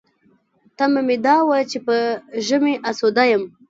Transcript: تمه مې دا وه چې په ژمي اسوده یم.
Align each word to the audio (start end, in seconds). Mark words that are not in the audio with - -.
تمه 0.77 1.01
مې 1.07 1.17
دا 1.25 1.35
وه 1.47 1.59
چې 1.71 1.77
په 1.87 1.95
ژمي 2.47 2.73
اسوده 2.89 3.23
یم. 3.31 3.43